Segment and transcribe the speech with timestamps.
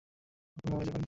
[0.47, 0.99] তারপর মহলে যাবেন।